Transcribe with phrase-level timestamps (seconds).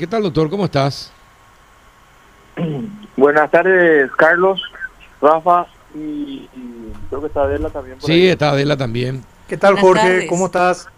[0.00, 0.48] ¿Qué tal, doctor?
[0.48, 1.12] ¿Cómo estás?
[3.16, 4.62] Buenas tardes, Carlos,
[5.20, 7.98] Rafa y, y creo que está Adela también.
[7.98, 8.28] Por Sí, ahí.
[8.28, 9.24] está Adela también.
[9.48, 10.08] ¿Qué tal, Buenas Jorge?
[10.08, 10.28] tardes.
[10.28, 10.88] ¿Cómo estás?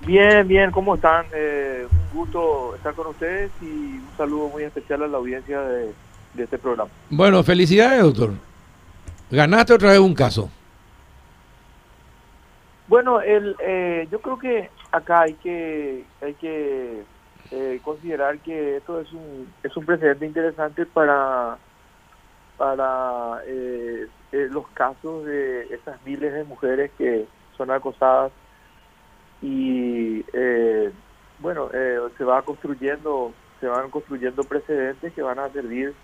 [0.00, 1.26] Bien, bien, ¿cómo están?
[1.32, 5.94] Eh, un gusto estar con ustedes y un saludo muy especial a la audiencia de,
[6.34, 6.90] de este programa.
[7.08, 8.32] Bueno, felicidades, doctor.
[9.30, 10.50] Ganaste otra vez un caso.
[12.88, 17.04] Bueno, el, eh, yo creo que acá hay que hay que
[17.50, 21.58] eh, considerar que esto es un es un precedente interesante para
[22.56, 27.26] para eh, eh, los casos de esas miles de mujeres que
[27.56, 28.32] son acosadas
[29.42, 30.92] y eh,
[31.38, 35.94] bueno eh, se va construyendo se van construyendo precedentes que van a servir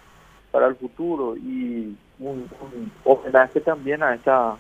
[0.50, 4.56] para el futuro y un, un homenaje también a esta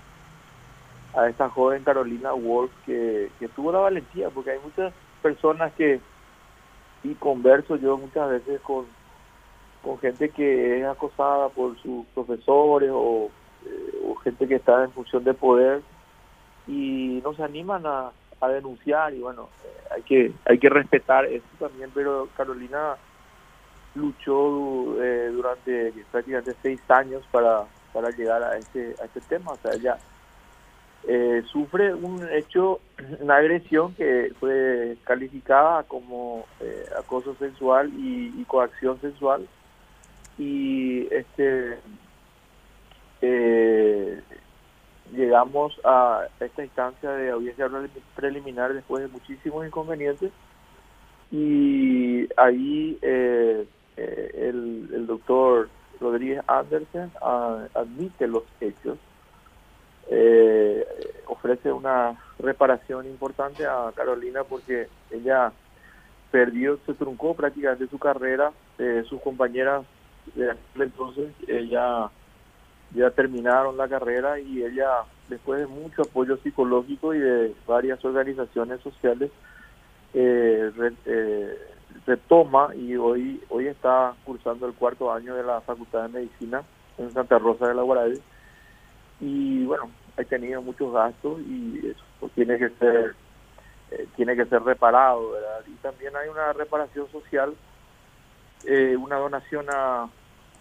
[1.16, 4.92] a esta joven Carolina Wolf que, que tuvo la valentía, porque hay muchas
[5.22, 6.00] personas que,
[7.10, 8.86] y converso yo muchas veces con,
[9.82, 13.30] con gente que es acosada por sus profesores o,
[13.64, 15.82] eh, gente que está en función de poder
[16.66, 21.26] y no se animan a, a denunciar y bueno, eh, hay que hay que respetar
[21.26, 22.96] eso también, pero Carolina
[23.94, 29.56] luchó eh, durante prácticamente seis años para, para llegar a este, a este tema, o
[29.56, 29.96] sea, ella
[31.08, 32.80] eh, sufre un hecho,
[33.20, 39.46] una agresión que fue calificada como eh, acoso sexual y, coacción sexual.
[40.38, 41.78] Y este
[43.22, 44.20] eh,
[45.12, 50.30] llegamos a esta instancia de audiencia pre- preliminar después de muchísimos inconvenientes.
[51.30, 53.66] Y ahí el,
[54.36, 55.68] el doctor
[56.00, 58.98] Rodríguez Andersen ah, admite los hechos
[60.08, 60.86] eh,
[61.26, 65.52] ofrece una reparación importante a Carolina porque ella
[66.30, 69.84] perdió, se truncó prácticamente su carrera, eh, sus compañeras
[70.34, 72.10] de aquel entonces eh, ya,
[73.14, 79.30] terminaron la carrera y ella, después de mucho apoyo psicológico y de varias organizaciones sociales,
[80.14, 80.70] eh,
[82.06, 86.62] retoma y hoy, hoy está cursando el cuarto año de la Facultad de Medicina
[86.98, 88.20] en Santa Rosa de la Guardia
[89.20, 93.14] y bueno, ha tenido muchos gastos y eso tiene que ser
[93.90, 95.60] eh, tiene que ser reparado, ¿verdad?
[95.66, 97.54] Y también hay una reparación social,
[98.64, 100.08] eh, una donación a,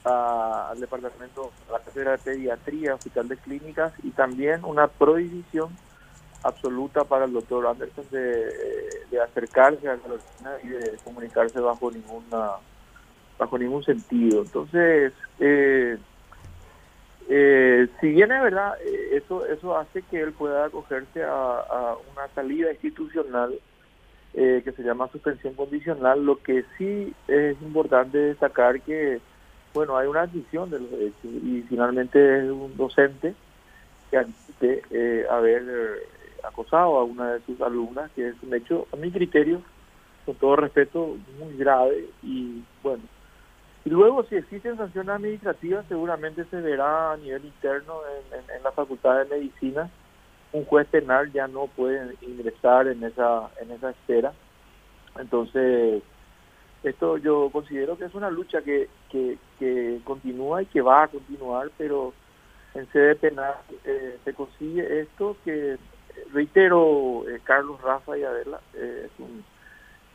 [0.03, 5.75] al departamento, a la cátedra de pediatría, hospital de clínicas y también una prohibición
[6.43, 12.51] absoluta para el doctor Anderson de, acercarse a Carolina y de comunicarse bajo ninguna
[13.39, 14.43] bajo ningún sentido.
[14.43, 15.97] Entonces, eh,
[17.27, 21.97] eh, si bien es verdad, eh, eso eso hace que él pueda acogerse a, a
[22.13, 23.59] una salida institucional
[24.33, 26.23] eh, que se llama suspensión condicional.
[26.23, 29.21] Lo que sí es importante destacar que,
[29.73, 33.33] bueno, hay una admisión de los hechos y finalmente es un docente
[34.11, 35.63] que admite eh, haber
[36.43, 39.61] acosado a una de sus alumnas, que es un hecho, a mi criterio,
[40.25, 43.03] con todo respeto, muy grave y bueno,
[43.89, 48.01] luego, si existen sanciones administrativas, seguramente se verá a nivel interno
[48.31, 49.89] en, en- la Facultad de Medicina.
[50.53, 54.33] Un juez penal ya no puede ingresar en esa en esa esfera.
[55.19, 56.01] Entonces,
[56.83, 61.07] esto yo considero que es una lucha que, que, que continúa y que va a
[61.07, 62.13] continuar, pero
[62.73, 65.77] en sede penal eh, se consigue esto que,
[66.33, 69.43] reitero, eh, Carlos, Rafa y Adela, eh, es, un,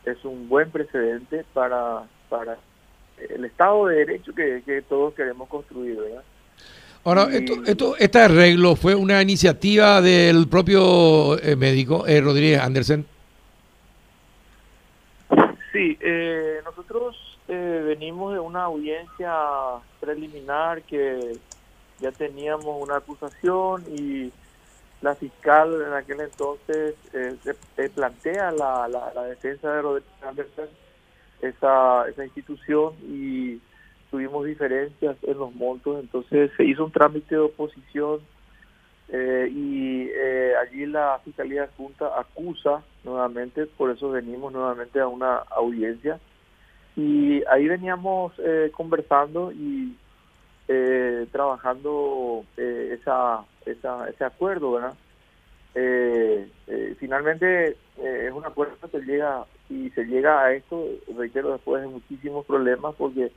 [0.05, 2.57] es un buen precedente para, para
[3.29, 6.23] el Estado de Derecho que, que todos queremos construir, ¿verdad?
[7.05, 12.61] Ahora, Y- esto, esto, este arreglo fue una iniciativa del propio eh, médico, eh, Rodríguez
[12.61, 13.07] Andersen.
[15.73, 19.33] Sí, eh, nosotros eh, venimos de una audiencia
[20.01, 21.37] preliminar que
[22.01, 24.33] ya teníamos una acusación y
[25.01, 30.11] la fiscal en aquel entonces eh, se- eh, plantea la, la, la defensa de Rodríguez
[30.27, 30.69] Anderson,
[31.43, 33.61] esa, esa institución y
[34.11, 38.21] tuvimos diferencias en los montos, entonces se hizo un trámite de oposición
[39.09, 45.39] eh, y eh, allí la Fiscalía Junta acusa nuevamente, por eso venimos nuevamente a una
[45.51, 46.19] audiencia
[46.97, 49.97] y ahí veníamos eh, conversando y
[50.69, 54.95] eh, trabajando eh, esa, esa, ese acuerdo, ¿verdad?
[56.99, 60.85] Finalmente eh, es un acuerdo que se llega y se llega a esto,
[61.17, 63.33] reitero, después de muchísimos problemas porque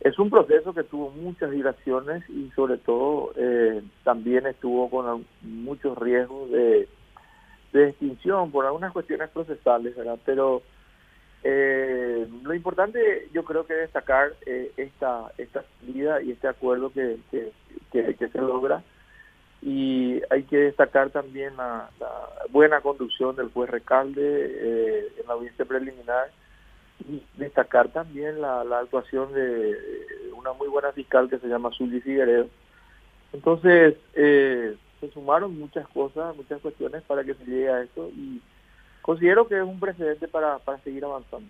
[0.00, 5.98] es un proceso que tuvo muchas dilaciones y sobre todo eh, también estuvo con muchos
[5.98, 6.88] riesgos de,
[7.72, 9.94] extinción por algunas cuestiones procesales.
[10.24, 10.62] Pero
[11.42, 17.16] Eh, lo importante yo creo que destacar eh, esta esta salida y este acuerdo que,
[17.30, 17.50] que,
[17.90, 18.82] que, se logra
[19.62, 21.90] y hay que destacar también la,
[22.50, 26.30] buena conducción del juez Recalde eh, en la audiencia preliminar
[27.08, 29.76] y destacar también la, actuación de
[30.36, 32.48] una muy buena fiscal que se llama Zully Figueredo.
[33.32, 38.40] Entonces, eh, se sumaron muchas cosas, muchas cuestiones para que se llegue a esto y
[39.02, 41.48] considero que es un precedente para, para seguir avanzando.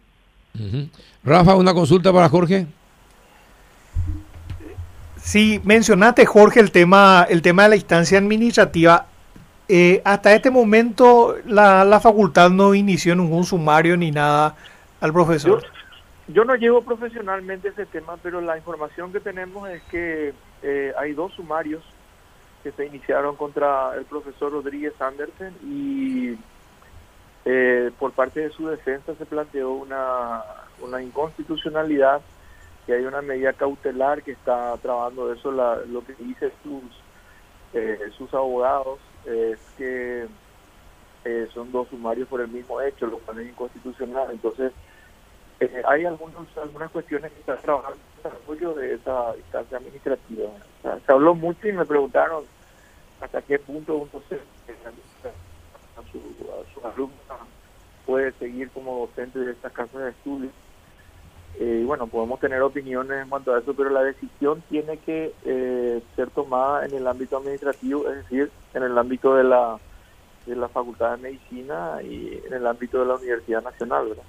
[1.22, 2.66] Rafa, una consulta para Jorge.
[5.22, 9.06] Sí, mencionaste, Jorge, el tema, el tema de la instancia administrativa.
[9.68, 14.56] Eh, hasta este momento la, la, facultad no inició ningún sumario ni nada
[15.00, 15.62] al profesor.
[16.26, 21.12] Yo, no llevo profesionalmente ese tema, pero la información que tenemos es que eh, hay
[21.12, 21.84] dos sumarios
[22.62, 26.36] que se iniciaron contra el profesor Rodríguez Andersen y
[27.44, 30.42] eh, por parte de su defensa se planteó una,
[30.82, 32.20] una inconstitucionalidad,
[32.86, 36.82] que hay una medida cautelar que está trabajando eso, lo que dice sus,
[37.74, 40.26] eh, sus abogados es que
[41.24, 44.28] eh, son dos sumarios por el mismo hecho, lo cual es inconstitucional.
[44.30, 44.72] Entonces,
[45.86, 50.50] hay algunos, algunas cuestiones que están trabajando en el desarrollo de esa instancia administrativa.
[50.82, 52.44] se habló mucho y me preguntaron
[53.20, 54.44] hasta qué punto un docente
[55.96, 57.10] a su, a su
[58.06, 60.50] puede seguir como docente de estas casas de estudio.
[61.58, 66.02] Eh, bueno, podemos tener opiniones en cuanto a eso, pero la decisión tiene que eh,
[66.16, 69.78] ser tomada en el ámbito administrativo, es decir, en el ámbito de la,
[70.46, 74.24] de la Facultad de Medicina y en el ámbito de la Universidad Nacional, ¿verdad?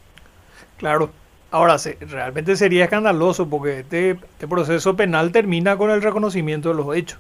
[0.78, 1.10] Claro.
[1.52, 6.96] Ahora, realmente sería escandaloso porque este, este proceso penal termina con el reconocimiento de los
[6.96, 7.20] hechos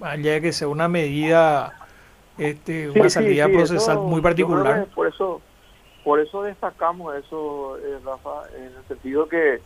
[0.00, 1.72] allá de que sea una medida,
[2.36, 4.86] este, una salida procesal muy particular.
[4.94, 5.40] Por eso,
[6.08, 9.60] por eso destacamos eso, eh, Rafa, en el sentido que,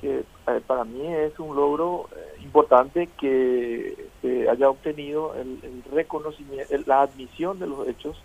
[0.00, 6.74] que eh, para mí es un logro eh, importante que se haya obtenido el, reconocimiento,
[6.86, 8.20] la admisión de los hechos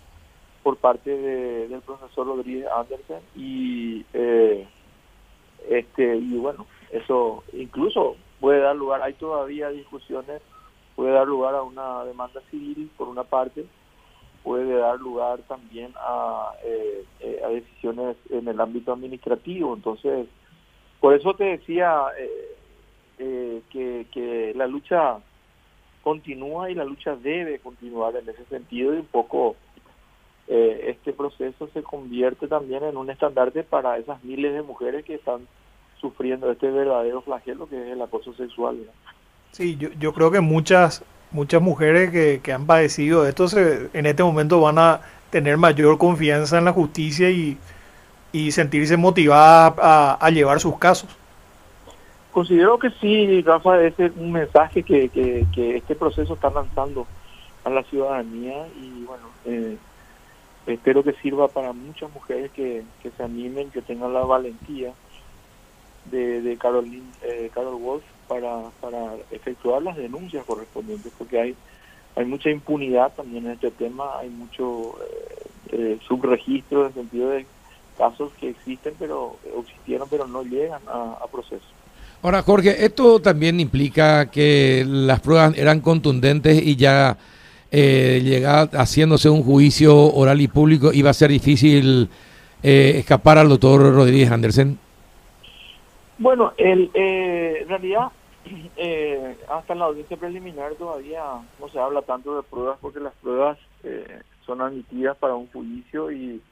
[0.64, 4.04] por parte del profesor Rodríguez Andersen y
[5.68, 10.42] este y bueno eso incluso puede dar lugar hay todavía discusiones
[10.96, 13.64] puede dar lugar a una demanda civil por una parte,
[14.42, 19.74] puede dar lugar también a, eh, eh, a decisiones en el ámbito administrativo.
[19.74, 20.26] Entonces,
[21.00, 22.04] por eso te decía
[23.18, 25.18] eh, que, que la lucha
[26.02, 29.56] continúa y la lucha debe continuar en ese sentido y un poco
[30.52, 35.46] este proceso se convierte también en un estandarte para esas miles de mujeres que están
[36.00, 38.78] sufriendo este verdadero flagelo que es el acoso sexual.
[39.52, 44.22] Sí, yo, yo creo que muchas muchas mujeres que, que han padecido esto en este
[44.22, 45.00] momento van a
[45.30, 47.56] tener mayor confianza en la justicia y,
[48.32, 51.08] y sentirse motivadas a, llevar sus casos.
[52.32, 57.06] Considero que sí, Rafa, es un mensaje que, que, que este proceso está lanzando
[57.64, 59.76] a la ciudadanía y bueno, eh,
[60.66, 64.92] espero que sirva para muchas mujeres que, que se animen, que tengan la valentía
[66.10, 71.56] de, de Caroline, eh, Carol Wolf para, para efectuar las denuncias correspondientes, porque hay,
[72.14, 75.40] hay mucha impunidad también en este tema, hay mucho eh,
[75.72, 77.44] eh, subregistro en el sentido de
[77.98, 81.66] casos que existen, pero existieron, pero no llegan a, proceso.
[82.22, 87.18] Ahora, Jorge, esto también implica que las pruebas eran contundentes y ya
[87.72, 92.08] eh, llegar haciéndose un juicio oral y público iba a ser difícil
[92.62, 94.78] eh, escapar al doctor Rodríguez Andersen.
[96.18, 98.10] Bueno, el, en realidad
[98.76, 101.22] eh, hasta la audiencia preliminar todavía
[101.58, 106.10] no se habla tanto de pruebas porque las pruebas eh, son admitidas para un juicio
[106.10, 106.42] y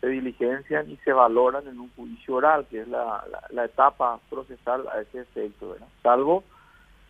[0.00, 4.86] se diligencian y se valoran en un juicio oral, que es la, la, etapa procesal
[4.88, 6.44] a ese efecto, salvo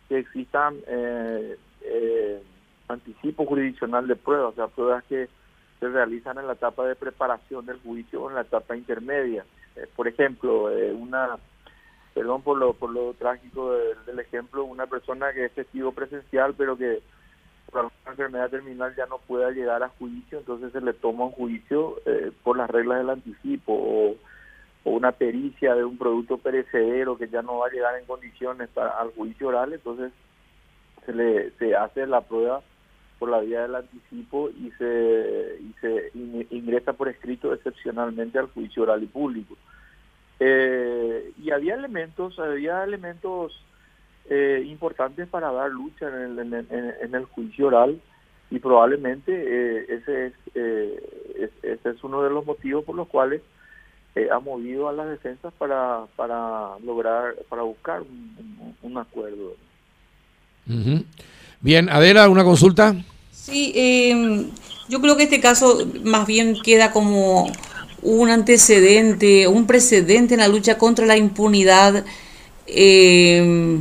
[0.07, 2.43] que existan eh, eh,
[2.87, 5.27] anticipo jurisdiccional de pruebas, o sea, pruebas que
[5.79, 9.45] se realizan en la etapa de preparación del juicio o en la etapa intermedia.
[9.75, 11.37] Eh, por ejemplo, una
[12.15, 16.77] perdón por lo, por lo trágico del, ejemplo, una persona que es testigo presencial, pero
[16.77, 17.01] que
[17.69, 21.31] por alguna enfermedad terminal ya no pueda llegar a juicio, entonces se le toma un
[21.31, 24.15] juicio eh, por las reglas del anticipo o,
[24.85, 28.91] una pericia de un producto perecedero que ya no va a llegar en condiciones para
[28.91, 30.13] al juicio oral, entonces
[31.05, 32.61] se le se hace la prueba
[33.17, 36.11] por la vía del anticipo y se, y se
[36.51, 39.57] ingresa por escrito excepcionalmente al juicio oral y público.
[40.39, 43.53] Eh, y había elementos, había elementos
[44.29, 48.01] eh, importantes para dar lucha en el, en, el juicio oral
[48.51, 53.41] y probablemente eh, ese, es, ese es uno de los motivos por los cuales
[54.15, 58.01] eh, ha movido a las defensas para, para lograr, para buscar
[58.81, 59.57] un, acuerdo.
[61.59, 62.95] Bien, Adela, ¿una consulta?
[63.31, 64.47] Sí, eh,
[64.87, 67.51] yo creo que este caso más bien queda como
[68.05, 72.05] un antecedente, un precedente en la lucha contra la impunidad,
[72.67, 73.79] eh,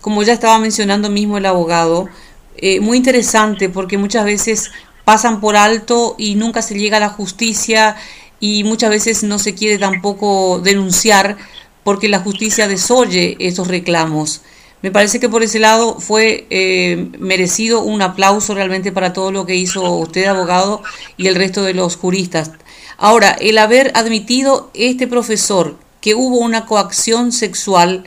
[0.00, 2.08] como ya estaba mencionando mismo el abogado,
[2.56, 4.70] eh, muy interesante porque muchas veces
[5.04, 7.96] pasan por alto y nunca se llega a la justicia
[8.40, 11.36] y muchas veces no se quiere tampoco denunciar
[11.84, 14.42] porque la justicia desoye esos reclamos.
[14.80, 19.44] Me parece que por ese lado fue eh, merecido un aplauso realmente para todo lo
[19.44, 20.82] que hizo usted, abogado,
[21.16, 22.52] y el resto de los juristas.
[22.98, 28.04] Ahora, el haber admitido este profesor que hubo una coacción sexual,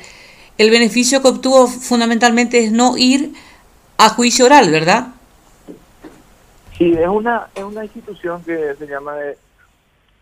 [0.58, 3.32] el beneficio que obtuvo fundamentalmente es no ir
[3.98, 5.08] a juicio oral, ¿verdad?
[6.78, 9.16] Sí, es una, es una institución que se llama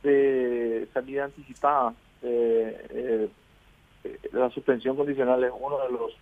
[0.03, 1.93] de salida anticipada.
[2.21, 3.29] Eh,
[4.03, 6.13] eh, la suspensión condicional es uno de los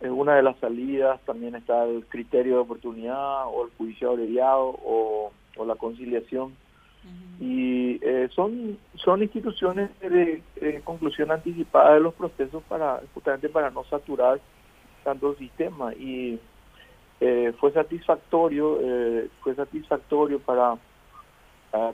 [0.00, 4.78] es una de las salidas, también está el criterio de oportunidad o el juicio abreviado
[4.84, 5.32] o,
[5.66, 6.54] la conciliación.
[7.40, 10.42] Y eh, son son instituciones de,
[10.84, 14.40] conclusión anticipada de los procesos para justamente para no saturar
[15.04, 15.94] tanto sistema.
[15.94, 16.40] Y
[17.58, 18.78] fue satisfactorio
[19.40, 20.76] fue satisfactorio para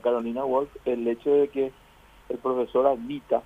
[0.02, 1.72] Carolina Wolf el hecho de que
[2.28, 3.42] el profesor admita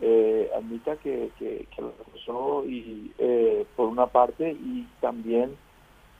[0.00, 5.56] eh, admita que, que, lo acusó y eh, por una parte y también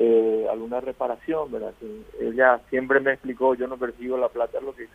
[0.04, 1.72] eh, alguna reparación verdad
[2.20, 4.88] ella siempre me explicó yo no percibo la plata lo que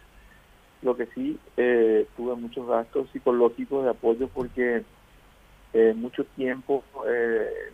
[0.81, 4.83] lo que sí eh, tuve muchos gastos psicológicos de apoyo porque
[5.95, 6.83] mucho tiempo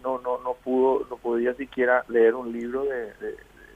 [0.04, 3.14] no no no pudo no podía siquiera leer un libro de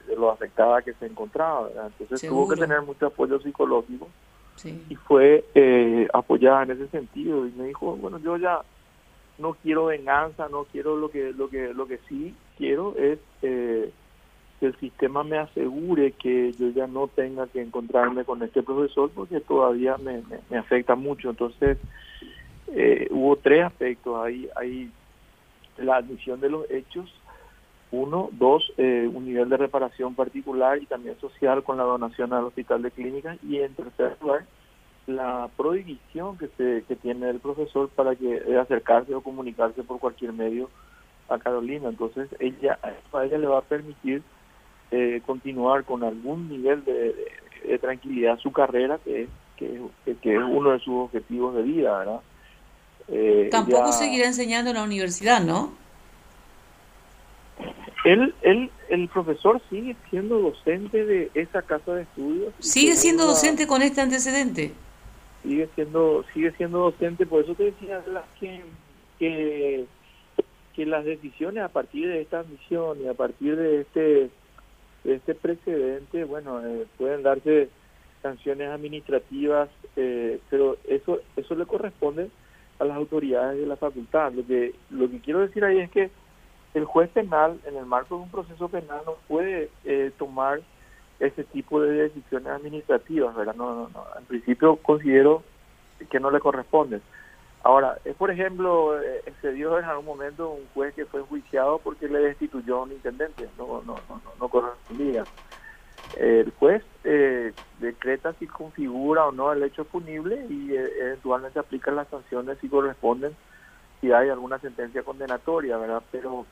[0.09, 1.69] de lo afectada que se encontraba.
[1.69, 4.09] Entonces tuvo que tener mucho apoyo psicológico
[4.89, 7.47] y fue eh, apoyada en ese sentido.
[7.47, 8.61] Y me dijo, bueno, yo ya
[9.39, 13.91] no quiero venganza, no quiero lo que lo que lo que sí quiero es eh,
[14.59, 19.09] que el sistema me asegure que yo ya no tenga que encontrarme con este profesor
[19.15, 21.29] porque todavía me, me, afecta mucho.
[21.29, 21.77] Entonces
[22.67, 24.91] eh, hubo tres aspectos ahí, hay
[25.77, 27.09] la admisión de los hechos,
[27.91, 32.45] uno, dos, eh, un nivel de reparación particular y también social con la donación al
[32.45, 33.37] hospital de clínicas.
[33.43, 34.45] Y en tercer lugar,
[35.09, 40.33] la prohibición que, se, que tiene el profesor para que acercarse o comunicarse por cualquier
[40.33, 40.69] medio
[41.29, 41.89] a Carolina.
[41.89, 42.79] Entonces, ella
[43.13, 44.23] a ella le va a permitir
[44.91, 47.13] eh, continuar con algún nivel de,
[47.79, 49.81] tranquilidad su carrera, que es, que,
[50.21, 52.21] que, es uno de sus objetivos de vida, ¿verdad?
[53.09, 55.73] Eh, Tampoco seguirá enseñando en la universidad, ¿no?
[58.05, 62.53] Él, él, el profesor sigue siendo docente de esa casa de estudios.
[62.59, 64.73] ¿Sigue siendo docente con este antecedente?
[65.43, 68.03] Sigue siendo, sigue siendo docente, por eso te decía
[68.39, 68.63] que,
[69.17, 74.29] que, las decisiones a partir de esta admisión y a partir de este,
[75.03, 77.67] de este precedente, bueno, eh, pueden darse
[78.21, 82.29] sanciones administrativas, eh, pero eso, eso le corresponde
[82.79, 84.31] a las autoridades de la facultad.
[84.31, 86.09] Lo que, lo que quiero decir ahí es que
[86.73, 90.61] el juez penal, en el marco de un proceso penal, no puede eh, tomar
[91.19, 93.55] ese tipo de decisiones administrativas, ¿verdad?
[93.55, 95.43] No, no, En principio considero
[96.09, 97.01] que no le corresponde.
[97.61, 101.79] Ahora, es por ejemplo, eh, se dio en algún momento un juez que fue enjuiciado
[101.79, 105.25] porque le destituyó a un intendente, no, no, no, no, correspondía.
[106.17, 112.07] El juez eh, decreta si configura o no el hecho punible y eventualmente aplica las
[112.07, 113.35] sanciones si corresponden,
[113.99, 116.01] si hay alguna sentencia condenatoria, ¿verdad?
[116.11, 116.45] Pero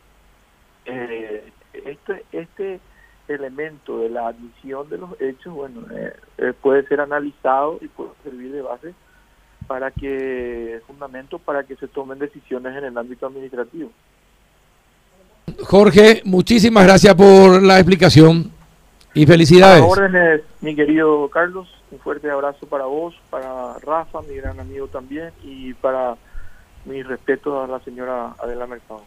[0.85, 2.81] eh, este, este
[3.27, 8.11] elemento de la admisión de los hechos, bueno, eh, eh, puede ser analizado y puede
[8.23, 8.93] servir de base
[9.67, 13.91] para que, fundamento para que se tomen decisiones en el ámbito administrativo.
[15.63, 18.51] Jorge, muchísimas gracias por la explicación
[19.13, 19.81] y felicidades.
[19.81, 24.87] A órdenes, mi querido Carlos, un fuerte abrazo para vos, para Rafa, mi gran amigo
[24.87, 26.15] también, y para
[26.85, 29.03] mi respeto a la señora Adela Mercado.